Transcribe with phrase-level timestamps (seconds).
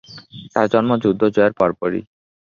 [0.53, 2.01] তার জন্ম যুদ্ধ জয়ের পরপরই।